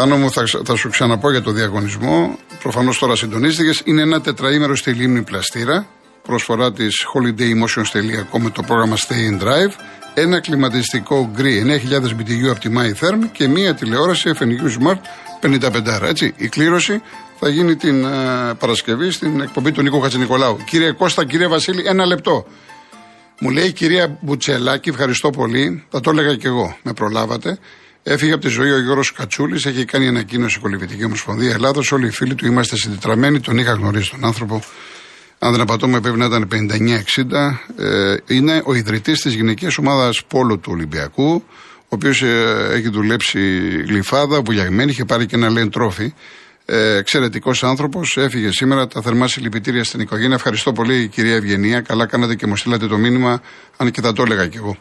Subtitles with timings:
[0.00, 2.38] Θάνο μου, θα, θα σου ξαναπώ για το διαγωνισμό.
[2.62, 3.82] Προφανώς τώρα συντονίστηκες.
[3.84, 5.86] Είναι ένα τετραήμερο στη λίμνη Πλαστήρα.
[6.22, 9.72] Προσφορά της holidaymotions.com με το πρόγραμμα Stay in Drive.
[10.14, 15.00] Ένα κλιματιστικό γκρι 9.000 BTU από τη MyTherm και μία τηλεόραση FNU Smart
[15.40, 16.02] 55.
[16.02, 16.34] Έτσι.
[16.36, 17.02] Η κλήρωση
[17.38, 20.56] θα γίνει την uh, Παρασκευή στην εκπομπή του Νίκο Χατζηνικολάου.
[20.64, 22.46] Κύριε Κώστα, κύριε Βασίλη, ένα λεπτό.
[23.40, 25.84] Μου λέει η κυρία Μπουτσελάκη, ευχαριστώ πολύ.
[25.90, 26.76] Θα το έλεγα και εγώ.
[26.82, 27.58] Με προλάβατε.
[28.02, 31.92] Έφυγε από τη ζωή ο Γιώργος Κατσούλης, έχει κάνει ανακοίνωση η Κολυβητική Ομοσπονδία Ελλάδος.
[31.92, 34.62] Όλοι οι φίλοι του είμαστε συντετραμένοι, τον είχα γνωρίσει τον άνθρωπο.
[35.38, 37.60] Αν δεν απατώμε, πρέπει να ήταν 59-60.
[37.76, 41.44] Ε, είναι ο ιδρυτής της γυναικείας ομάδας Πόλο του Ολυμπιακού,
[41.78, 43.40] ο οποίος ε, έχει δουλέψει
[43.86, 46.14] γλυφάδα, βουλιαγμένη, είχε πάρει και ένα λέν τρόφι.
[46.64, 48.86] Ε, Εξαιρετικός άνθρωπος, έφυγε σήμερα.
[48.86, 50.34] Τα θερμά συλληπιτήρια στην οικογένεια.
[50.34, 51.80] Ευχαριστώ πολύ, κυρία Ευγενία.
[51.80, 53.42] Καλά κάνατε και μου στείλατε το μήνυμα,
[53.76, 54.76] αν και θα το έλεγα κι εγώ.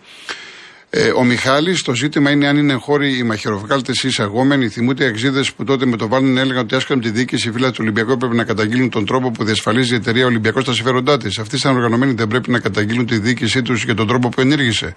[0.91, 4.69] Ε, ο Μιχάλης, το ζήτημα είναι αν είναι χώροι οι μαχαιροβγάλτες ή εισαγόμενοι.
[4.69, 7.71] Θυμούνται οι αξίδες που τότε με το Βάλουν έλεγαν ότι άσχαμε τη διοίκηση οι φίλοι
[7.71, 11.39] του Ολυμπιακού έπρεπε να καταγγείλουν τον τρόπο που διασφαλίζει η εταιρεία Ολυμπιακός στα συμφέροντά της.
[11.39, 14.95] Αυτοί ήταν οργανωμένοι, δεν πρέπει να καταγγείλουν τη διοίκησή τους για τον τρόπο που ενήργησε.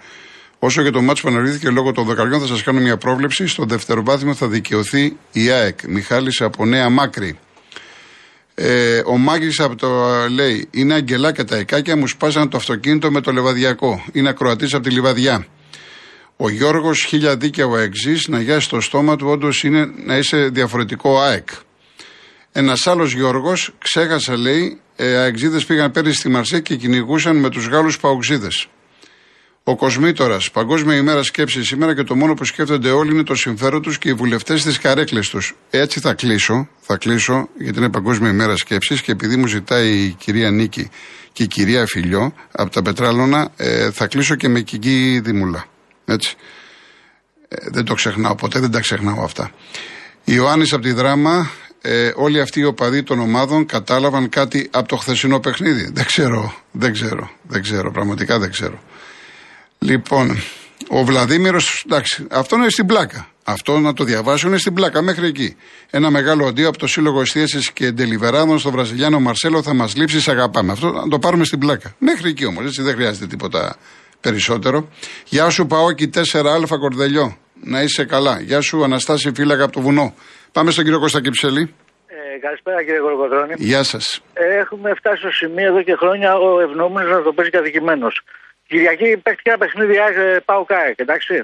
[0.59, 3.47] Όσο για το μάτσο που αναλύθηκε λόγω των δεκαριών, θα σας κάνω μια πρόβλεψη.
[3.47, 5.79] Στο δευτεροβάθμιο θα δικαιωθεί η ΑΕΚ.
[5.89, 7.39] Μιχάλης από Νέα Μάκρη.
[8.55, 9.89] Ε, ο Μάγκη από το
[10.31, 14.05] λέει: Είναι αγγελάκια τα εκάκια, μου σπάζαν το αυτοκίνητο με το λεβαδιακό.
[14.13, 15.47] Είναι ακροατής από τη λιβαδιά.
[16.45, 20.49] Ο Γιώργος χίλια δίκαια ο εξής, να γιάσει το στόμα του, όντως είναι να είσαι
[20.53, 21.49] διαφορετικό ΑΕΚ.
[22.53, 27.67] Ένας άλλος Γιώργος ξέχασε, λέει, ε, αεξίδες πήγαν πέρυσι στη Μαρσέ και κυνηγούσαν με τους
[27.67, 28.67] Γάλλους παοξίδες.
[29.65, 33.83] Ο Κοσμήτορας, Παγκόσμια ημέρα σκέψης σήμερα και το μόνο που σκέφτονται όλοι είναι το συμφέρον
[33.83, 35.55] τους και οι βουλευτές τη καρέκλες τους.
[35.71, 40.17] Έτσι θα κλείσω, θα κλείσω, γιατί είναι Παγκόσμια ημέρα σκέψης και επειδή μου ζητάει η
[40.19, 40.91] κυρία Νίκη
[41.33, 45.67] και η κυρία Φιλιό από τα Πετράλωνα, ε, θα κλείσω και με Κική Δημουλά.
[46.13, 46.37] Έτσι.
[47.49, 49.51] Ε, δεν το ξεχνάω ποτέ, δεν τα ξεχνάω αυτά.
[50.25, 51.51] Ιωάννης από τη δράμα,
[51.81, 55.91] ε, όλοι αυτοί οι οπαδοί των ομάδων κατάλαβαν κάτι από το χθεσινό παιχνίδι.
[55.93, 58.83] Δεν ξέρω, δεν ξέρω, δεν ξέρω, πραγματικά δεν ξέρω.
[59.79, 60.43] Λοιπόν,
[60.89, 63.27] ο Βλαδίμηρος, εντάξει, αυτό είναι στην πλάκα.
[63.45, 65.57] Αυτό να το διαβάσω είναι στην πλάκα μέχρι εκεί.
[65.91, 70.21] Ένα μεγάλο αντίο από το Σύλλογο Εστίασης και Ντελιβεράδων στο Βραζιλιάνο Μαρσέλο θα μας λείψει,
[70.21, 70.73] σε αγαπάμε.
[70.73, 71.95] Αυτό να το πάρουμε στην πλάκα.
[71.99, 73.77] Μέχρι εκεί όμως, έτσι δεν χρειάζεται τίποτα
[74.23, 74.89] περισσότερο.
[75.25, 77.37] Γεια σου Παόκι 4α Κορδελιό.
[77.55, 78.41] Να είσαι καλά.
[78.41, 80.15] Γεια σου Αναστάση Φύλακα από το βουνό.
[80.53, 81.75] Πάμε στον κύριο Κώστα Κυψέλη.
[82.07, 83.55] Ε, καλησπέρα κύριε Γοργοδρόνη.
[83.57, 84.23] Γεια σας.
[84.35, 88.09] Έχουμε φτάσει στο σημείο εδώ και χρόνια ο ευνόμενος να το παίζει καθηκημένο.
[88.67, 91.35] Κυριακή παίχτηκε ένα παιχνίδι ε, Πάο ΚΑΕΚ, εντάξει.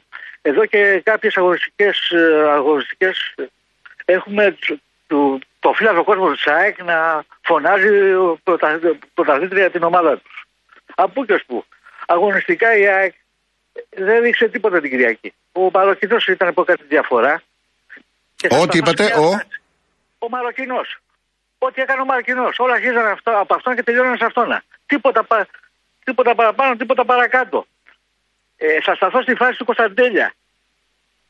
[0.42, 3.34] Εδώ και κάποιες αγωνιστικές ε, αγωνιστικές
[4.04, 4.56] έχουμε
[5.06, 7.88] το, το φύλακο κόσμος της ΑΕΚ να φωνάζει
[9.14, 10.46] πρωταθλήτρια την ομάδα τους.
[10.94, 11.64] Από και που
[12.08, 13.14] αγωνιστικά η ΑΕΚ
[13.90, 15.34] δεν δείξε τίποτα την Κυριακή.
[15.52, 17.42] Ο Μαροκινός ήταν από κάτι διαφορά.
[18.48, 19.40] Ό,τι είπατε, ο;
[20.18, 20.98] Ο Μαροκινός.
[21.58, 22.58] Ό,τι έκανε ο Μαροκινός.
[22.58, 24.62] Όλα αρχίζαν αυτό, από αυτόν και τελειώναν σε αυτόν.
[24.86, 25.26] Τίποτα,
[26.04, 27.66] τίποτα παραπάνω, τίποτα παρακάτω.
[28.56, 30.34] Ε, θα σταθώ στη φάση του Κωνσταντέλια.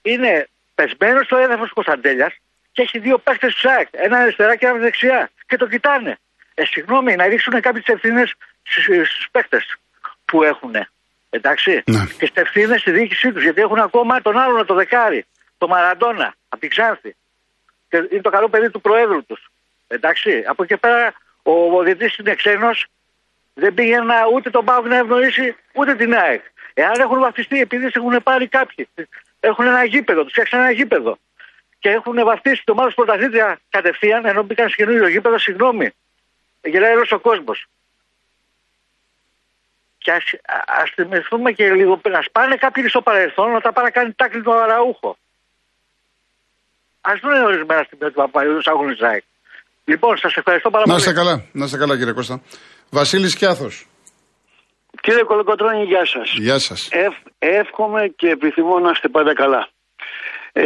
[0.03, 2.35] Είναι πεσμένος στο έδαφος του Κωνσταντέλιας
[2.73, 3.89] και έχει δύο παίχτε του ΣΑΕΚ.
[3.91, 5.31] Ένα αριστερά και ένα δεξιά.
[5.47, 6.19] Και το κοιτάνε.
[6.55, 8.35] Ε, συγγνώμη, να ρίξουν κάποιες ευθύνες
[9.05, 9.65] στου παίχτε
[10.31, 10.75] που έχουν.
[11.31, 11.83] Εντάξει.
[11.87, 12.05] Ναι.
[12.19, 13.43] Και στι ευθύνε στη διοίκησή τους.
[13.43, 15.27] Γιατί έχουν ακόμα τον άλλον το δεκάρι.
[15.59, 16.35] Το Μαραντόνα.
[16.49, 17.17] Από την Ξάνθη.
[17.89, 19.51] Και είναι το καλό παιδί του Προέδρου τους.
[19.89, 20.45] Εντάξει.
[20.47, 21.13] Από εκεί πέρα
[21.43, 21.83] ο, ο
[22.19, 22.87] είναι ξένος.
[23.55, 26.43] Δεν πήγαινε ούτε τον Πάουκ να ευνοήσει ούτε την ΑΕΚ.
[26.75, 28.89] Εάν έχουν βαφτιστεί επειδή έχουν πάρει κάποιοι.
[29.41, 31.19] Έχουν ένα γήπεδο, τους φτιάξαν ένα γήπεδο.
[31.79, 35.91] Και έχουν βαφτίσει το μάλλον πρωταθλήτρια κατευθείαν ενώ μπήκαν σε καινούριο γήπεδο, συγγνώμη.
[36.63, 37.67] Γελάει όλος ο κόσμος.
[40.09, 40.25] Και ας,
[40.83, 44.43] ας θυμηθούμε και λίγο, να σπάνε κάποιοι στο παρελθόν να τα πάνε να κάνει τάκλι
[44.43, 45.11] του αραούχο.
[47.01, 49.25] Α δουν ορισμένα στην του Παπαϊού, του άγωνες Ζάικ.
[49.85, 50.97] Λοιπόν, σας ευχαριστώ πάρα πολύ.
[50.97, 52.41] Να είστε καλά, να είστε καλά κύριε Κώστα.
[52.91, 53.87] Βασίλης Κιάθος.
[55.01, 56.35] Κύριε Κολοκοτρώνη, γεια σας.
[56.37, 56.89] Γεια σας.
[57.39, 59.69] εύχομαι και επιθυμώ να είστε πάντα καλά.
[60.53, 60.65] Ε,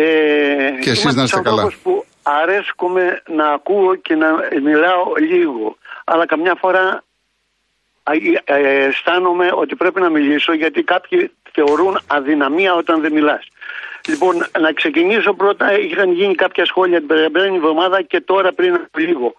[0.82, 1.72] και εσείς να είστε καλά.
[1.82, 4.28] που αρέσκομαι να ακούω και να
[4.62, 5.76] μιλάω λίγο.
[6.04, 7.04] Αλλά καμιά φορά
[8.44, 13.46] αισθάνομαι ότι πρέπει να μιλήσω γιατί κάποιοι θεωρούν αδυναμία όταν δεν μιλάς.
[14.06, 15.78] Λοιπόν, να ξεκινήσω πρώτα.
[15.78, 19.34] Είχαν γίνει κάποια σχόλια την περασμένη εβδομάδα και τώρα πριν από λίγο.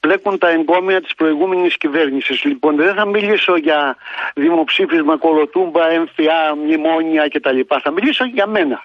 [0.00, 2.44] Πλέκουν τα εγκόμια της προηγούμενης κυβέρνησης.
[2.44, 3.96] Λοιπόν, δεν θα μιλήσω για
[4.34, 7.60] δημοψήφισμα, κολοτούμπα, έμφυα, μνημόνια κτλ.
[7.82, 8.84] Θα μιλήσω για μένα.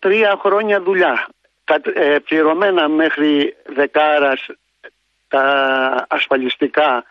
[0.00, 1.28] 43 χρόνια δουλειά.
[1.94, 4.46] Ε, πληρωμένα μέχρι δεκάρας
[5.28, 7.04] τα ασφαλιστικά,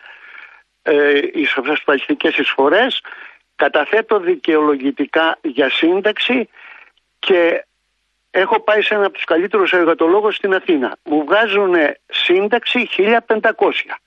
[0.83, 3.01] ε, οι ασφαλιστικές εισφορές,
[3.56, 6.50] καταθέτω δικαιολογητικά για σύνταξη
[7.19, 7.65] και
[8.31, 10.97] έχω πάει σε ένα από τους καλύτερους εργατολόγους στην Αθήνα.
[11.03, 11.74] Μου βγάζουν
[12.06, 13.97] σύνταξη 1500.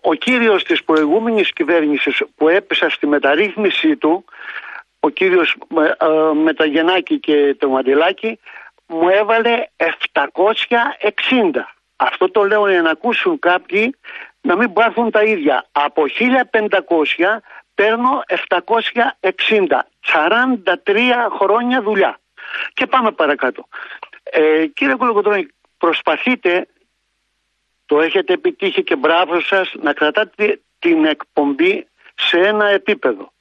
[0.00, 4.24] Ο κύριος της προηγούμενης κυβέρνησης που έπεσα στη μεταρρύθμιση του,
[5.00, 5.56] ο κύριος
[5.98, 8.38] ε, Μεταγενάκη και το Μαντιλάκη,
[8.86, 11.64] μου έβαλε 760.
[11.96, 13.94] Αυτό το λέω για να ακούσουν κάποιοι
[14.48, 15.66] να μην πάθουν τα ίδια.
[15.72, 17.40] Από 1500
[17.74, 19.84] παίρνω 760.
[20.84, 22.20] 43 χρόνια δουλειά.
[22.74, 23.68] Και πάμε παρακάτω.
[24.22, 25.48] Ε, κύριε Κολοκοτρώνη,
[25.78, 26.66] προσπαθείτε,
[27.86, 33.32] το έχετε επιτύχει και μπράβο σας, να κρατάτε την εκπομπή σε ένα επίπεδο.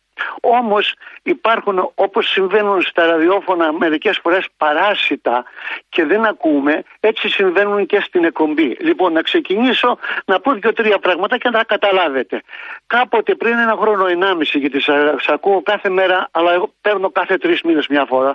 [0.41, 0.93] Όμως
[1.23, 5.45] υπάρχουν όπως συμβαίνουν στα ραδιόφωνα μερικές φορές παράσιτα
[5.89, 8.77] και δεν ακούμε, έτσι συμβαίνουν και στην εκπομπή.
[8.79, 12.41] Λοιπόν να ξεκινήσω να πω δύο-τρία πράγματα και να τα καταλάβετε.
[12.87, 17.61] Κάποτε πριν ένα χρόνο ενάμιση, γιατί σας ακούω κάθε μέρα, αλλά εγώ παίρνω κάθε τρεις
[17.61, 18.33] μήνες μια φορά,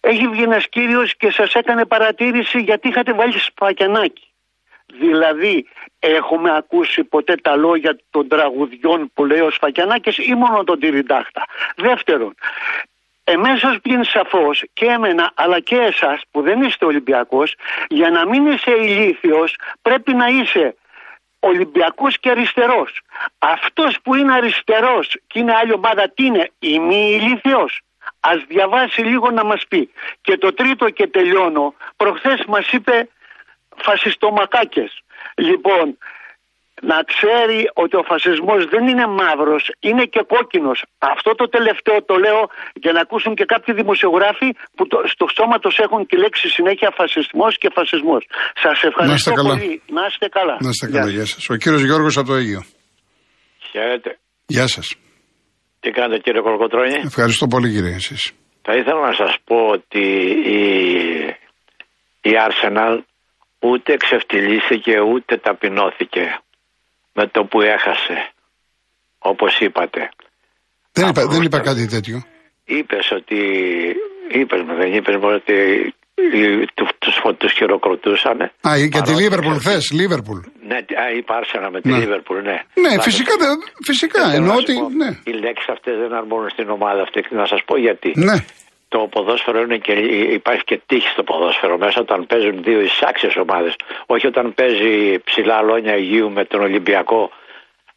[0.00, 4.23] έχει βγει ένας κύριος και σας έκανε παρατήρηση γιατί είχατε βάλει σπακιανάκι.
[5.00, 5.66] Δηλαδή
[5.98, 11.44] έχουμε ακούσει ποτέ τα λόγια των τραγουδιών που λέει ο Σφακιανάκης ή μόνο τον Τυριντάχτα.
[11.76, 12.34] Δεύτερον,
[13.24, 17.54] εμέσω πλην σαφώς και εμένα αλλά και εσάς που δεν είστε Ολυμπιακός
[17.88, 20.74] για να μην είσαι ηλίθιος πρέπει να είσαι
[21.38, 23.00] Ολυμπιακός και αριστερός.
[23.38, 27.80] Αυτός που είναι αριστερός και είναι άλλη ομάδα τι είναι, μη ηλίθιος.
[28.20, 29.90] Ας διαβάσει λίγο να μας πει.
[30.20, 33.08] Και το τρίτο και τελειώνω, προχθές μας είπε
[33.86, 34.90] φασιστομακάκες.
[35.34, 35.98] Λοιπόν,
[36.90, 40.84] να ξέρει ότι ο φασισμός δεν είναι μαύρος, είναι και κόκκινος.
[40.98, 42.40] Αυτό το τελευταίο το λέω
[42.74, 46.90] για να ακούσουν και κάποιοι δημοσιογράφοι που το, στο στόμα τους έχουν τη λέξη συνέχεια
[47.00, 48.22] φασισμός και φασισμός.
[48.62, 49.82] Σας ευχαριστώ να πολύ.
[49.96, 50.56] Να είστε καλά.
[50.60, 51.48] Να είστε καλά, γεια σας.
[51.50, 52.62] Ο κύριος Γιώργος από το Αίγιο.
[53.70, 54.18] Χαίρετε.
[54.46, 54.96] Γεια σας.
[55.80, 57.00] Τι κάνετε κύριε Κολοκοτρώνη.
[57.04, 58.32] Ευχαριστώ πολύ κύριε εσείς.
[58.62, 60.06] Θα ήθελα να σας πω ότι
[60.58, 60.62] η,
[62.20, 62.98] η Arsenal
[63.70, 66.24] ούτε ξεφτυλίστηκε ούτε ταπεινώθηκε
[67.12, 68.16] με το που έχασε.
[69.18, 70.08] Όπως είπατε.
[70.92, 72.22] Δεν είπα, δεν είπα κάτι τέτοιο.
[72.64, 73.38] Είπες ότι...
[74.28, 75.56] Είπες με, δεν είπες μόνο ότι
[76.74, 76.90] τους,
[77.38, 78.40] τους χειροκροτούσαν.
[78.68, 80.38] Α, για τη Λίβερπουλ θες, Λίβερπουλ.
[80.66, 81.34] Ναι, α, είπα
[81.70, 81.98] με τη Ναι.
[81.98, 82.58] Λίβερπουλ, ναι.
[82.84, 84.20] Ναι, φυσικά, δεν- φυσικά.
[84.22, 84.72] Θέλω Εννοώ να ότι.
[84.72, 85.10] σας πω, Ναι.
[85.24, 87.18] Οι λέξεις αυτές δεν αρμόνουν στην ομάδα αυτή.
[87.30, 88.12] Να σας πω γιατί.
[88.16, 88.36] ναι.
[88.94, 93.74] Το ποδόσφαιρο είναι και υπάρχει και τύχη στο ποδόσφαιρο μέσα όταν παίζουν δύο εισάξιες ομάδες.
[94.06, 97.30] Όχι όταν παίζει ψηλά λόνια Αιγείου με τον Ολυμπιακό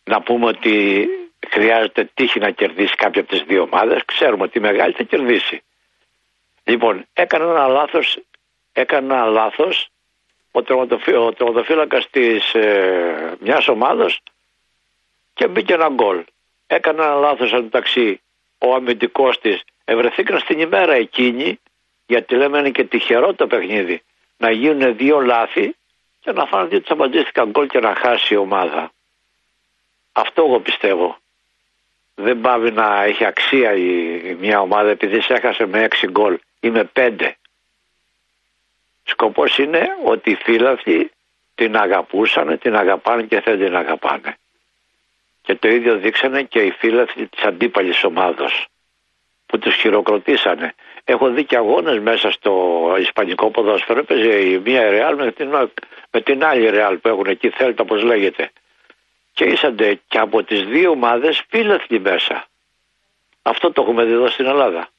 [0.04, 1.08] να πούμε ότι
[1.50, 4.06] χρειάζεται τύχη να κερδίσει κάποια από τις δύο ομάδες.
[4.06, 5.62] Ξέρουμε ότι η μεγάλη θα κερδίσει.
[6.64, 8.20] Λοιπόν, έκανε ένα λάθος,
[8.74, 9.90] έκανε ένα λάθος
[10.52, 14.20] ο, τερματοφύ, ο τερματοφύλακας της ε, μιας ομάδας
[15.34, 16.24] και μπήκε ένα γκολ.
[16.68, 18.22] Έκανε ένα λάθος εντωμεταξύ
[18.58, 19.64] ο αμυντικός της.
[19.90, 21.60] Ευρεθήκαν στην ημέρα εκείνη,
[22.06, 24.02] γιατί λέμε είναι και τυχερό το παιχνίδι,
[24.38, 25.76] να γίνουν δύο λάθη
[26.20, 28.92] και να φάνε δύο τσαμπαντζίστηκαν γκολ και να χάσει η ομάδα.
[30.12, 31.18] Αυτό εγώ πιστεύω.
[32.16, 36.40] Δεν πάβει να έχει αξία η, η μια ομάδα επειδή σε έχασε με έξι γκολ
[36.60, 37.38] ή με πέντε.
[39.04, 41.12] Σκοπός είναι ότι οι φίλαθλοι
[41.56, 44.38] την αγαπούσαν, την αγαπάνε και δεν την αγαπάνε.
[45.42, 48.68] Και το ίδιο δείξανε και οι φίλαθλοι της αντίπαλης ομάδος
[49.48, 50.74] που τους χειροκροτήσανε.
[51.04, 52.52] Έχω δει και αγώνες μέσα στο
[53.00, 54.00] ισπανικό ποδόσφαιρο.
[54.00, 55.50] Έπαιζε η μία Ρεάλ με την,
[56.12, 58.52] με την άλλη Ρεάλ που έχουν εκεί, Θέλτα όπως λέγεται.
[59.34, 62.46] Και ήσαντε και από τις δύο ομάδες φίλαθλοι μέσα.
[63.42, 64.90] Αυτό το έχουμε δει εδώ στην Ελλάδα.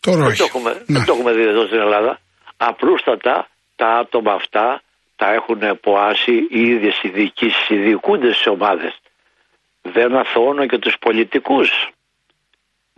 [0.00, 0.36] Τώρα Δεν όχι.
[0.38, 0.98] το, έχουμε, Ναι.
[0.98, 2.20] δεν το έχουμε δει εδώ στην Ελλάδα.
[2.56, 4.82] Απλούστατα τα άτομα αυτά
[5.16, 8.98] τα έχουν ποάσει οι ίδιες οι διοικήσεις, οι διοικούντες στις ομάδες.
[9.82, 11.70] Δεν αθωώνω και τους πολιτικούς.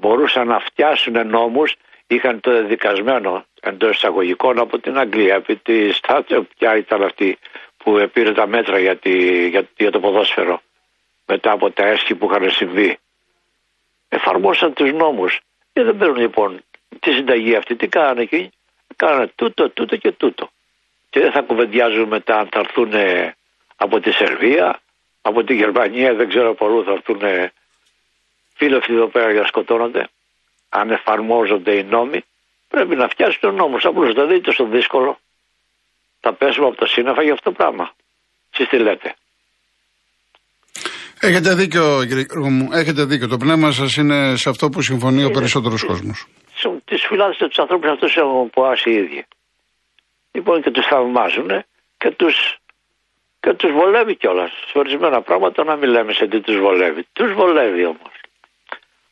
[0.01, 1.75] Μπορούσαν να φτιάσουν νόμους,
[2.07, 7.39] είχαν το δικασμένο εντός εισαγωγικών από την Αγγλία, επί τη Στάτσο, ποια ήταν αυτή
[7.77, 10.61] που πήρε τα μέτρα για, τη- για, για το ποδόσφαιρο
[11.27, 12.99] μετά από τα έσχη που είχαν συμβεί.
[14.09, 15.41] Εφαρμόσαν τους νόμους.
[15.73, 16.61] Και δεν παίρνουν λοιπόν
[17.01, 17.77] τη συνταγή αυτή.
[17.77, 18.51] Τι κάνανε εκεί.
[18.97, 20.51] Κάνανε τούτο, τούτο και τούτο.
[21.11, 22.93] Και δεν θα κουβεντιάζουν μετά αν θα έρθουν
[23.77, 24.81] από τη Σερβία,
[25.23, 27.21] από τη Γερμανία, δεν ξέρω από πού θα έρθουν
[28.61, 30.09] φίλοι εδώ πέρα για να σκοτώνονται.
[30.69, 32.25] αν εφαρμόζονται οι νόμοι,
[32.69, 33.77] πρέπει να φτιάξει τον νόμο.
[33.83, 35.19] Απλώ δεν δείτε στο δύσκολο.
[36.21, 37.91] Θα πέσουμε από τα σύννεφα για αυτό το πράγμα.
[38.53, 39.15] Εσείς τι λέτε;
[41.21, 42.69] Έχετε δίκιο, κύριε Γιώργο μου.
[42.73, 43.29] Έχετε δίκιο.
[43.29, 46.27] Το πνεύμα σας είναι σε αυτό που συμφωνεί ο περισσότερος κόσμος.
[46.85, 49.25] Τις φυλάτε τους ανθρώπους αυτούς έχουν ποάσει οι ίδιοι.
[50.33, 51.51] Λοιπόν και τους θαυμάζουν
[51.99, 52.29] και του
[53.41, 54.51] και τους βολεύει κιόλας.
[54.51, 57.07] Σε ορισμένα πράγματα να μην λέμε σε τι τους βολεύει.
[57.13, 58.20] Τους βολεύει όμως.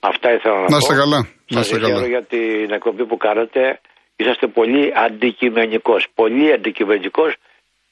[0.00, 0.76] Αυτά ήθελα να, Να πω.
[0.76, 1.18] είστε καλά.
[1.48, 2.06] Να είστε Σας καλά.
[2.06, 3.80] για την εκπομπή που κάνετε.
[4.16, 6.06] Είσαστε πολύ αντικειμενικός.
[6.14, 7.34] Πολύ αντικειμενικός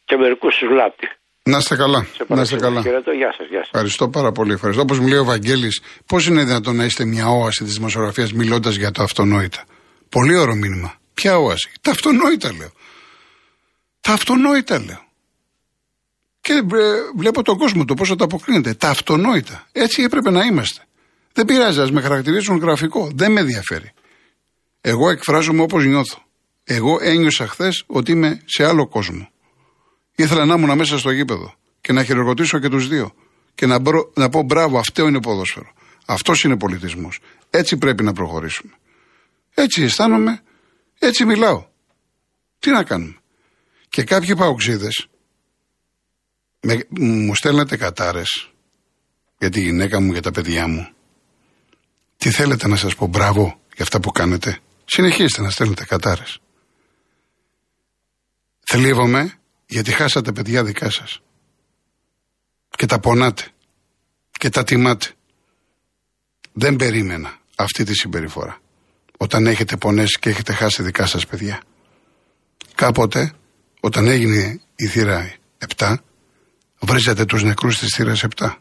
[0.05, 1.07] και μερικούς του βλάπτει.
[1.43, 1.99] Να είστε καλά.
[1.99, 2.61] Σε Να είστε παρακαλώ.
[2.61, 2.83] καλά.
[2.83, 3.11] Χαιρετώ.
[3.13, 3.47] Γεια σας.
[3.49, 3.67] Γεια σας.
[3.73, 4.53] Ευχαριστώ πάρα πολύ.
[4.53, 4.83] Ευχαριστώ.
[4.83, 8.75] Όπως μου λέει ο Βαγγέλης, πώς είναι δυνατόν να είστε μια όαση της δημοσιογραφίας μιλώντας
[8.75, 9.65] για το αυτονόητα;
[10.09, 10.95] Πολύ ωραίο μήνυμα.
[11.15, 12.71] Ποια όαση; Τα αυτονόητα λέω.
[14.01, 15.05] Τα αυτονόητα λέω.
[16.41, 16.63] Και ε,
[17.17, 18.75] βλέπω τον κόσμο το πώ ανταποκρίνεται.
[18.75, 19.67] Τα αυτονόητα.
[19.73, 20.83] Έτσι έπρεπε να είμαστε.
[21.37, 23.11] Δεν πειράζει, ας με χαρακτηρίζουν γραφικό.
[23.15, 23.93] Δεν με ενδιαφέρει.
[24.81, 26.23] Εγώ εκφράζομαι όπως νιώθω.
[26.65, 29.29] Εγώ ένιωσα χθες ότι είμαι σε άλλο κόσμο.
[30.17, 33.15] Ήθελα να ήμουν μέσα στο γήπεδο και να χειροκροτήσω και τους δύο.
[33.55, 35.73] Και να, μπρο- να πω μπράβο, αυτό είναι ποδόσφαιρο.
[36.07, 37.19] Αυτός είναι πολιτισμός.
[37.51, 38.73] Έτσι πρέπει να προχωρήσουμε.
[39.55, 40.43] Έτσι αισθάνομαι,
[40.99, 41.67] έτσι μιλάω.
[42.59, 43.17] Τι να κάνουμε.
[43.89, 45.07] Και κάποιοι παοκτσήδες
[46.89, 48.51] μου στέλνετε κατάρες
[49.39, 50.91] για τη γυναίκα μου, για τα παιδιά μου.
[52.27, 56.39] Τι θέλετε να σας πω μπράβο για αυτά που κάνετε; Συνεχίστε να στέλνετε κατάρες.
[58.61, 61.21] Θλίβομαι γιατί χάσατε παιδιά δικά σας.
[62.71, 63.47] Και τα πονάτε.
[64.31, 65.07] Και τα τιμάτε.
[66.53, 68.59] Δεν περίμενα αυτή τη συμπεριφορά.
[69.17, 71.63] Όταν έχετε πονέσει και έχετε χάσει δικά σας παιδιά.
[72.75, 73.33] Κάποτε,
[73.81, 75.35] όταν έγινε η θύρα
[75.77, 75.97] 7,
[76.79, 78.55] βρίζατε τους νεκρούς της θύρας 7.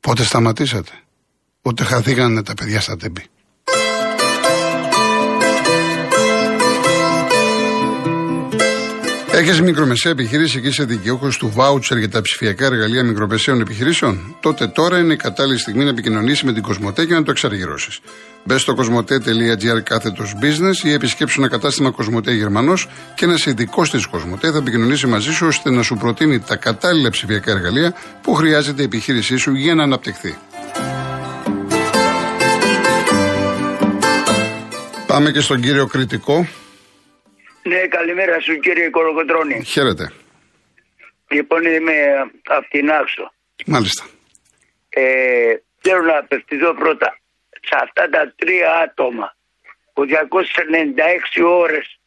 [0.00, 1.02] Πότε σταματήσατε;
[1.68, 3.24] Ούτε χαθήκανε τα παιδιά στα τέμπη.
[9.32, 14.66] Έχεις μικρομεσαία επιχείρηση και είσαι δικαιούχος του βάουτσερ για τα ψηφιακά εργαλεία μικρομεσαίων επιχειρήσεων; Τότε
[14.66, 18.00] τώρα είναι η κατάλληλη στιγμή να επικοινωνήσεις με την Κοσμοτέ και να το εξαργυρώσεις.
[18.44, 24.06] Μπες στο κοσμοτέ.gr κάθετος business ή επισκέψου ένα κατάστημα Κοσμοτέ Γερμανός και ένας ειδικός της
[24.06, 28.82] Κοσμοτέ θα επικοινωνήσει μαζί σου ώστε να σου προτείνει τα κατάλληλα ψηφιακά εργαλεία που χρειάζεται
[28.82, 30.36] η επιχείρησή σου για να αναπτυχθεί.
[35.18, 36.46] Πάμε και στον κύριο Κριτικό.
[37.62, 39.64] Ναι, καλημέρα σου κύριε Κοροκοτρώνη.
[39.64, 40.12] Χαίρετε.
[41.28, 41.92] Λοιπόν, είμαι
[42.46, 43.32] από την Άξο.
[43.66, 44.06] Μάλιστα.
[44.88, 47.18] Ε, θέλω να απευθυνθώ πρώτα
[47.50, 49.36] σε αυτά τα τρία άτομα
[49.92, 52.00] που 296 ώρες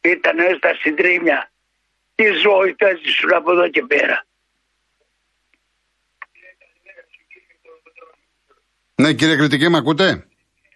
[0.00, 1.50] ήταν μέσα στα συντρίμια.
[2.14, 4.26] Τι ζωή θα ζήσουν από εδώ και πέρα;
[8.94, 10.26] Ναι, κύριε Κριτική, με ακούτε;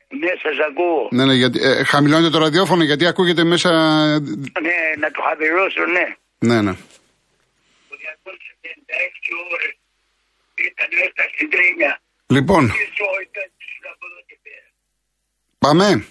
[0.09, 1.09] Ναι, σας ακούω.
[1.11, 3.71] Ναι, ναι, γιατί, ε, χαμηλώνετε το ραδιόφωνο γιατί ακούγεται μέσα.
[4.67, 6.07] Ναι, να το χαμηλώσω, ναι.
[6.39, 6.73] Ναι, ναι.
[6.73, 9.73] Που 296 ώρες
[10.55, 12.01] ήταν μέσα στα συντρίμια.
[12.27, 14.67] Λοιπόν, Τι ζωή θα ζήσουν από εδώ και πέρα.
[15.59, 16.07] πάμε.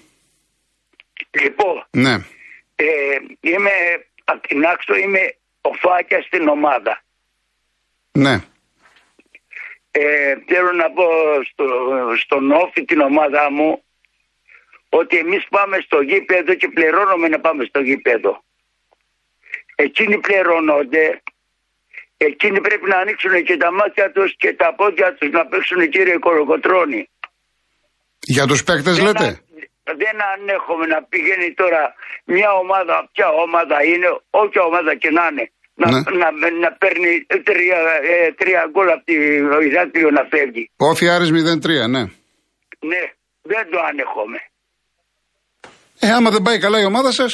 [1.43, 2.13] Λοιπόν, Ναι.
[2.75, 2.85] Ε,
[3.39, 3.71] είμαι
[4.23, 7.01] από την Άξο, είμαι ο Φάκια στην ομάδα.
[8.11, 8.33] Ναι.
[9.91, 11.03] Ε, θέλω να πω
[11.51, 11.65] στο,
[12.23, 13.83] στον Όφη την ομάδα μου
[14.89, 18.43] ότι εμείς πάμε στο γήπεδο και πληρώνουμε να πάμε στο γήπεδο.
[19.75, 21.21] Εκείνοι πληρώνονται,
[22.17, 26.17] εκείνοι πρέπει να ανοίξουν και τα μάτια τους και τα πόδια τους να παίξουν κύριε
[26.17, 27.09] Κολοκοτρώνη.
[28.19, 29.45] Για τους παίκτες Δεν λέτε; α-
[30.03, 31.93] Δεν ανέχομαι να πηγαίνει τώρα
[32.25, 35.99] μια ομάδα, ποια ομάδα είναι, όποια ομάδα και να είναι, να, Ναι.
[36.17, 36.31] να,
[36.63, 39.13] να παίρνει τρία, ε, τρία γκολ από τη
[39.69, 40.69] Ηράκλειο να φεύγει.
[40.77, 42.01] Όφι Άρης 0-3, ναι.
[42.91, 43.01] Ναι,
[43.41, 44.39] δεν το ανέχομαι.
[45.99, 47.31] Ε, άμα δεν πάει καλά η ομάδα σας;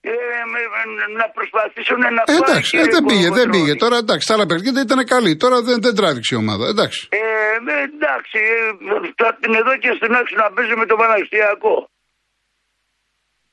[0.00, 0.10] Ε,
[0.52, 3.64] με- με- να προσπαθήσουν να Ε, πάνε, εντάξει, ε, κύριε δεν πήγε, δεν Κολοκοτρώνη.
[3.64, 3.72] πήγε.
[3.82, 5.32] Τώρα εντάξει, τα άλλα παιχνίδια ήταν καλή.
[5.36, 6.64] Τώρα δεν, δεν τράβηξε η ομάδα.
[6.74, 7.00] Εντάξει.
[7.10, 8.64] Ε, ε, εντάξει, ε,
[9.20, 11.74] θα την εδώ και στην άξο να παίζει με το Παναξιακό.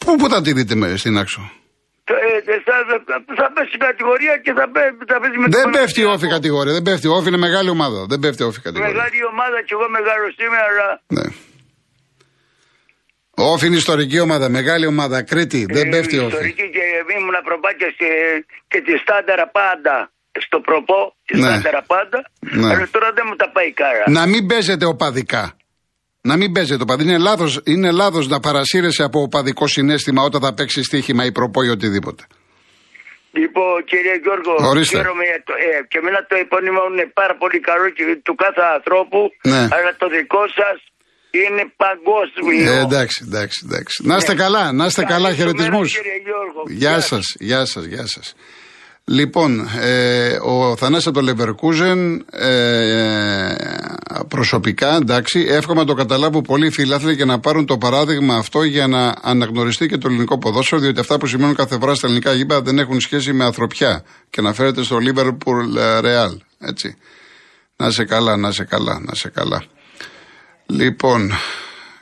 [0.03, 1.41] Πού, πού θα τη δείτε με, στην άξο.
[2.07, 2.75] Θα, ε, θα,
[3.09, 6.13] θα, θα πέσει κατηγορία και θα, πέ, θα παίζει με το Δεν πέφτει η Παναθηναϊκό.
[6.15, 6.73] όφη κατηγορία.
[6.77, 7.05] Δεν πέφτει.
[7.07, 7.99] Η όφη είναι μεγάλη ομάδα.
[8.11, 8.93] Δεν πέφτει η όφη κατηγορία.
[8.95, 11.25] Μεγάλη ομάδα και εγώ μεγάλο σήμερα, αλλά Ναι.
[13.53, 15.65] Όφη είναι ιστορική ομάδα, μεγάλη ομάδα, Κρήτη.
[15.69, 16.27] Δεν Ε, πέφτει η όφη.
[16.27, 16.83] Ιστορική και
[17.19, 18.07] ήμουν προπάκια και,
[18.67, 20.11] και τη στάνταρα πάντα
[20.45, 21.41] στο προπό, τη Ναι.
[21.47, 22.19] στάνταρα πάντα.
[22.39, 22.67] Ναι.
[22.73, 24.03] Αλλά τώρα δεν μου τα πάει κάρα.
[24.07, 25.43] Να μην παίζετε οπαδικά.
[26.21, 27.09] Να μην παίζετε οπαδικά.
[27.09, 31.63] Είναι λάθος, είναι λάθος να παρασύρεσαι από οπαδικό συνέστημα όταν θα παίξει στοίχημα ή προπό
[31.63, 32.23] ή οτιδήποτε.
[33.41, 34.97] Λοιπόν, κύριε Γιώργο, Ορίστε.
[34.97, 38.61] χαίρομαι για το, ε, και εμένα το επώνυμο είναι πάρα πολύ καλό και του κάθε
[38.77, 39.19] ανθρώπου.
[39.51, 39.61] Ναι.
[39.75, 40.77] Αλλά το δικό σας
[41.31, 42.71] Είναι παγκόσμιο.
[42.71, 44.03] Ε, εντάξει, εντάξει, εντάξει.
[44.07, 45.99] Να είστε καλά, να είστε καλά, χαιρετισμούς.
[46.67, 48.35] Γεια σας, γεια σας, γεια σας.
[49.05, 53.55] Λοιπόν, ε, ο Θανάσης από το Λεβερκούζεν ε,
[54.27, 58.87] προσωπικά, εντάξει, εύχομαι να το καταλάβουν πολλοί φιλάθλοι και να πάρουν το παράδειγμα αυτό για
[58.87, 62.61] να αναγνωριστεί και το ελληνικό ποδόσφαιρο, διότι αυτά που σημαίνουν κάθε φορά στα ελληνικά γήπεδα
[62.61, 66.97] δεν έχουν σχέση με ανθρωπιά και να φέρετε στο Liverpool Real, έτσι.
[67.75, 69.63] Να σε καλά, να σε καλά, να σε καλά.
[70.69, 71.31] Λοιπόν,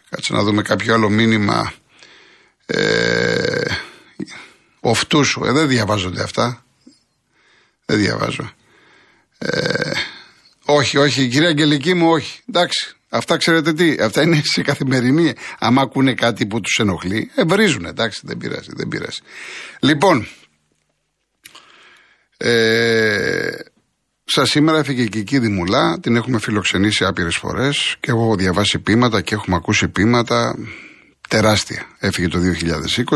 [0.09, 1.74] κάτσε να δούμε κάποιο άλλο μήνυμα.
[2.65, 3.65] Ε,
[4.79, 6.65] οφτούσου, ε, δεν διαβάζονται αυτά.
[7.86, 8.51] Δεν διαβάζω.
[9.38, 9.91] Ε,
[10.65, 12.41] όχι, όχι, κυρία Αγγελική μου, όχι.
[12.50, 15.33] Εντάξει, αυτά ξέρετε τι, αυτά είναι σε καθημερινή.
[15.59, 19.21] Αν ακούνε κάτι που τους ενοχλεί, ε, βρίζουν, εντάξει, δεν πειράζει, δεν πειράζει.
[19.79, 20.27] Λοιπόν,
[22.38, 23.51] ε,
[24.29, 29.22] Σα σήμερα έφυγε η Κική Δημουλά, την έχουμε φιλοξενήσει άπειρες φορές και έχω διαβάσει πείματα
[29.22, 30.55] και έχουμε ακούσει πείματα
[31.27, 31.88] τεράστια.
[32.00, 32.39] Έφυγε το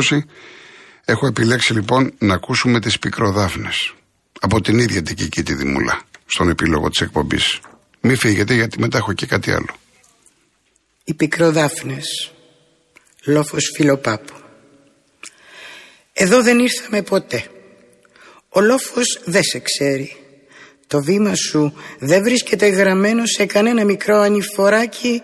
[0.10, 0.20] 2020.
[1.06, 3.94] Έχω επιλέξει λοιπόν να ακούσουμε τις πικροδάφνες
[4.39, 7.60] από την ίδια την Κική τη Δημουλά στον επίλογο της εκπομπής.
[8.01, 9.75] Μη φύγετε γιατί μετά έχω και κάτι άλλο.
[11.03, 12.32] Οι πικροδάφνες,
[13.25, 14.34] λόφος φιλοπάπου.
[16.13, 17.46] Εδώ δεν ήρθαμε ποτέ.
[18.50, 20.21] Ο λόφος δεν σε ξέρει.
[20.92, 25.22] Το βήμα σου δεν βρίσκεται γραμμένο σε κανένα μικρό ανηφοράκι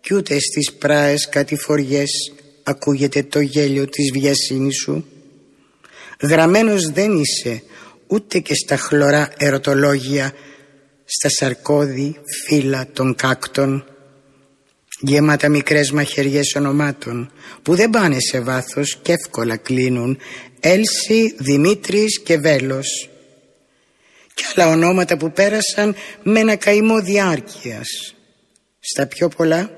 [0.00, 2.10] κι ούτε στις πράες κατηφοριές
[2.62, 5.06] ακούγεται το γέλιο της βιασύνης σου.
[6.20, 7.62] Γραμμένος δεν είσαι
[8.06, 10.32] ούτε και στα χλωρά ερωτολόγια,
[11.04, 13.84] στα σαρκώδη φύλλα των κάκτων,
[15.00, 17.32] γεμάτα μικρές μαχαιριές ονομάτων
[17.62, 20.18] που δεν πάνε σε βάθος και εύκολα κλείνουν.
[20.60, 23.08] Έλση, Δημήτρης και Βέλος
[24.34, 28.14] και άλλα ονόματα που πέρασαν με ένα καημό διάρκειας.
[28.80, 29.70] Στα πιο πολλά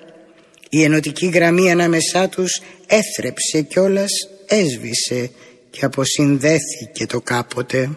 [0.68, 4.10] η ενωτική γραμμή ανάμεσά τους έθρεψε κιόλας
[4.46, 5.30] έσβησε
[5.70, 7.90] και αποσυνδέθηκε το κάποτε.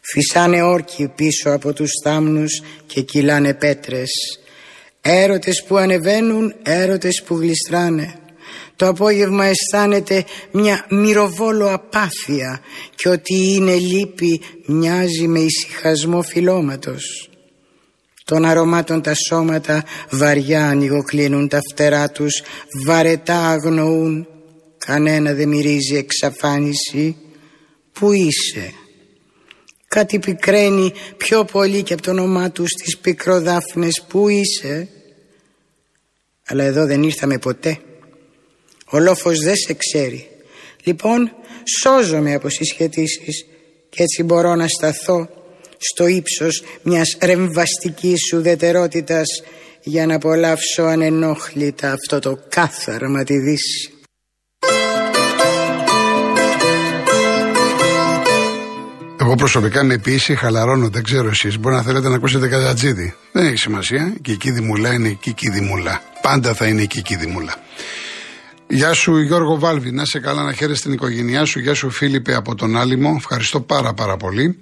[0.00, 4.10] Φυσάνε όρκοι πίσω από τους θάμνους και κυλάνε πέτρες.
[5.00, 8.14] Έρωτες που ανεβαίνουν, έρωτες που γλιστράνε.
[8.78, 12.60] Το απόγευμα αισθάνεται μια μυροβόλο απάθεια
[12.94, 17.30] και ότι είναι λύπη μοιάζει με ησυχασμό φυλώματος.
[18.24, 22.42] Των αρωμάτων τα σώματα βαριά ανοιγοκλίνουν τα φτερά τους,
[22.86, 24.26] βαρετά αγνοούν.
[24.78, 27.16] Κανένα δεν μυρίζει εξαφάνιση.
[27.92, 28.72] Πού είσαι;
[29.88, 34.88] Κάτι πικραίνει πιο πολύ και από το όνομά τους στις πικροδάφνες Πού είσαι;
[36.46, 37.78] Αλλά εδώ δεν ήρθαμε ποτέ
[38.90, 40.28] Ο λόφος δεν σε ξέρει
[40.84, 41.32] Λοιπόν
[41.82, 43.46] σώζομαι από συσχετήσεις
[43.90, 45.28] Και έτσι μπορώ να σταθώ
[45.78, 49.26] στο ύψος μιας ρεμβαστικής ουδετερότητας
[49.82, 53.92] για να απολαύσω ανενόχλητα αυτό το κάθαρμα τη δύση.
[59.20, 61.58] Εγώ προσωπικά με πίεση χαλαρώνω, δεν ξέρω εσείς.
[61.58, 63.14] Μπορεί να θέλετε να ακούσετε κατατζίδι.
[63.32, 64.14] Δεν έχει σημασία.
[64.22, 66.02] Και η Κίδη Μουλά είναι η Κίδη Μουλά.
[66.22, 67.54] Πάντα θα είναι η Κίδη Μουλά.
[68.70, 71.58] Γεια σου Γιώργο Βάλβη, να σε καλά να χαίρεσαι την οικογένειά σου.
[71.60, 73.14] Γεια σου Φίλιππε από τον Άλυμο.
[73.16, 74.58] Ευχαριστώ πάρα πάρα πολύ.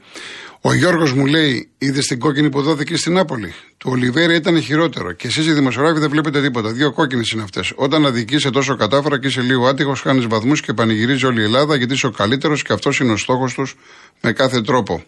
[0.61, 5.13] Ο Γιώργος μου λέει: Είδες την κόκκινη που δόθηκε στην Νάπολη; Του Ολιβέρη ήταν χειρότερο.
[5.13, 6.73] Και εσείς οι δημοσιογράφοι δεν βλέπετε τίποτα.
[6.73, 7.73] Δύο κόκκινες είναι αυτές.
[7.77, 11.77] Όταν αδικείσαι τόσο κατάφορα και είσαι λίγο άτυχος, χάνεις βαθμούς και πανηγυρίζει όλη η Ελλάδα
[11.77, 13.77] γιατί είσαι ο καλύτερος και αυτός είναι ο στόχος τους
[14.21, 15.05] με κάθε τρόπο.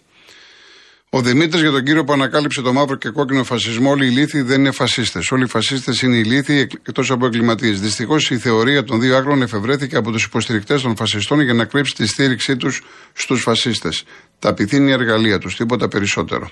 [1.10, 4.42] Ο Δημήτρης για τον κύριο που ανακάλυψε το μαύρο και κόκκινο φασισμό, όλοι οι λύθοι
[4.42, 5.30] δεν είναι φασίστες.
[5.30, 7.80] Όλοι οι φασίστες είναι οι λύθοι εκτός από εγκληματίες.
[7.80, 11.94] Δυστυχώς η θεωρία των δύο άκρων εφευρέθηκε από τους υποστηρικτές των φασιστών για να κρύψει
[11.94, 14.04] τη στήριξή τους στους φασίστες.
[14.38, 16.50] Τα πυθύνει εργαλεία τους, τίποτα περισσότερο.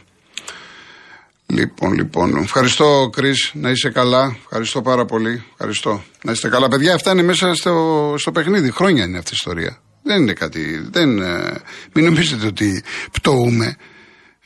[1.46, 2.36] Λοιπόν, λοιπόν.
[2.36, 4.36] Ευχαριστώ, Κρι, να είσαι καλά.
[4.42, 5.44] Ευχαριστώ πάρα πολύ.
[5.52, 6.04] Ευχαριστώ.
[6.24, 6.68] Να είστε καλά.
[6.68, 8.70] Παιδιά, αυτά είναι μέσα στο, στο παιχνίδι.
[8.70, 9.80] Χρόνια είναι αυτή η ιστορία.
[10.02, 10.86] Δεν είναι κάτι.
[10.90, 11.60] Δεν, ε,
[11.92, 13.76] μην νομίζετε ότι πτωούμε.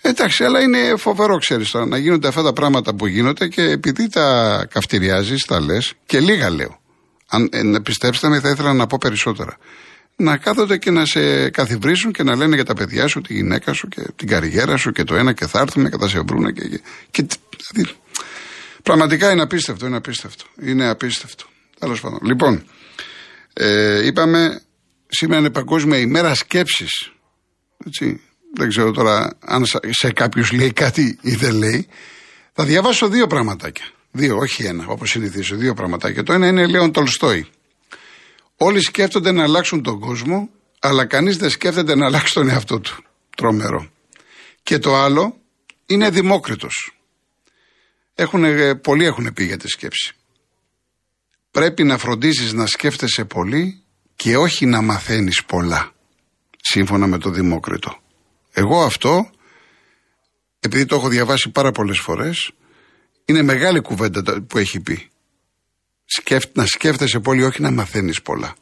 [0.02, 4.08] Εντάξει, αλλά είναι φοβερό, ξέρεις τώρα, να γίνονται αυτά τα πράγματα που γίνονται και επειδή
[4.08, 6.80] τα καυτηριάζεις, τα λες και λίγα λέω.
[7.28, 9.56] Αν ε, πιστέψτε με, θα ήθελα να πω περισσότερα.
[10.16, 13.72] Να κάθονται και να σε καθιβρίσουν και να λένε για τα παιδιά σου, τη γυναίκα
[13.72, 16.52] σου και την καριέρα σου και το ένα και θα έρθουμε και θα σε βρούνε.
[16.52, 16.78] Και, και,
[17.10, 17.26] και,
[17.72, 17.96] δηλαδή,
[18.82, 20.44] πραγματικά είναι απίστευτο, είναι απίστευτο.
[20.62, 21.44] Είναι απίστευτο.
[21.78, 22.18] Τέλος πάντων.
[22.22, 22.64] Λοιπόν,
[23.52, 24.62] ε, είπαμε
[25.08, 27.12] σήμερα είναι Παγκόσμια ημέρα σκέψης.
[27.86, 28.20] Έτσι,
[28.54, 31.88] δεν ξέρω τώρα αν σε κάποιου λέει κάτι ή δεν λέει.
[32.52, 33.84] Θα διαβάσω δύο πραγματάκια.
[34.10, 35.56] Δύο, όχι ένα, όπως συνηθίζω.
[35.56, 36.22] Δύο πραγματάκια.
[36.22, 37.46] Το ένα είναι Λέων Τολστόη.
[38.56, 43.04] Όλοι σκέφτονται να αλλάξουν τον κόσμο, αλλά κανείς δεν σκέφτεται να αλλάξει τον εαυτό του.
[43.36, 43.90] Τρομερό.
[44.62, 45.36] Και το άλλο
[45.86, 46.94] είναι Δημόκριτος.
[48.14, 50.14] Έχουν, ε, πολλοί έχουν πει για τη σκέψη.
[51.50, 53.82] Πρέπει να φροντίζεις να σκέφτεσαι πολύ
[54.16, 55.92] και όχι να μαθαίνεις πολλά.
[56.62, 57.99] Σύμφωνα με το Δημόκριτο.
[58.52, 59.30] Εγώ αυτό,
[60.60, 62.50] επειδή το έχω διαβάσει πάρα πολλές φορές,
[63.24, 65.10] είναι μεγάλη κουβέντα που έχει πει.
[66.52, 68.54] να σκέφτεσαι πολύ, όχι να μαθαίνεις πολλά.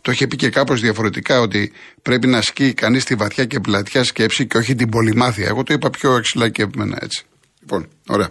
[0.00, 1.72] Το είχε πει και κάπως διαφορετικά ότι
[2.02, 5.46] πρέπει να ασκεί κανείς τη βαθιά και πλατιά σκέψη και όχι την πολυμάθεια.
[5.46, 7.24] Εγώ το είπα πιο εξυλακευμένα έτσι.
[7.60, 8.30] Λοιπόν, ωραία.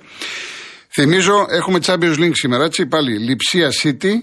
[0.93, 3.17] Θυμίζω, έχουμε Champions League σήμερα, έτσι πάλι.
[3.17, 4.13] Λιψία City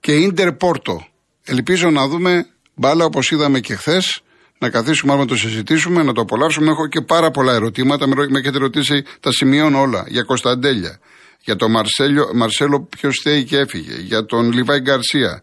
[0.00, 0.96] και Inter Porto.
[1.44, 4.22] Ελπίζω να δούμε μπάλα όπως είδαμε και χθες.
[4.62, 6.70] Να καθίσουμε να το συζητήσουμε, να το απολαύσουμε.
[6.70, 8.06] Έχω και πάρα πολλά ερωτήματα.
[8.06, 10.04] Με έχετε ρωτήσει, τα σημειώνω όλα.
[10.08, 10.98] Για Κωνσταντέλια,
[11.40, 13.94] για τον Μαρσέλιο, Μαρσέλο, ποιος θέλει και έφυγε.
[14.00, 15.42] Για τον Λιβάη Γκαρσία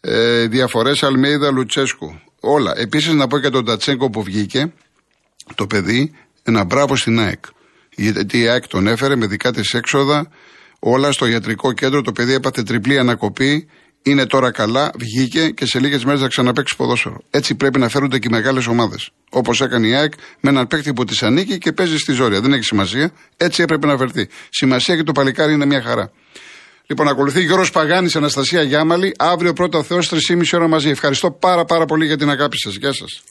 [0.00, 2.20] ε, διαφορές Αλμέιδα Λουτσέσκου.
[2.40, 2.72] Όλα.
[2.76, 4.72] Επίσης να πω και τον Τατσέγκο που βγήκε,
[5.54, 7.44] το παιδί, ένα μπράβο στην ΑΕΚ.
[7.94, 10.30] Γιατί η ΑΕΚ τον έφερε με δικά της έξοδα,
[10.78, 12.02] όλα στο ιατρικό κέντρο.
[12.02, 13.68] Το παιδί έπαθε τριπλή ανακοπή,
[14.02, 17.20] είναι τώρα καλά, βγήκε και σε λίγες μέρες θα ξαναπέξει ποδόσφαιρο.
[17.30, 19.10] Έτσι πρέπει να φέρονται και οι μεγάλες ομάδες.
[19.30, 22.40] Όπως έκανε η ΑΕΚ με έναν παίκτη που της ανήκει και παίζει στη ζώρια.
[22.40, 23.12] Δεν έχει σημασία.
[23.36, 24.28] Έτσι έπρεπε να φερθεί.
[24.48, 26.10] Σημασία και το παλικάρι είναι μια χαρά.
[26.86, 29.14] Λοιπόν, ακολουθεί Γιώργος Παγάνης, Αναστασία Γιάμαλη.
[29.18, 30.88] Αύριο πρώτα Θεός, 3,5 ώρα μαζί.
[30.88, 32.74] Ευχαριστώ πάρα πάρα πολύ για την αγάπη σας.
[32.74, 33.22] Γεια σας.